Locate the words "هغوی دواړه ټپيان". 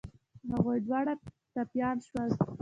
0.51-1.97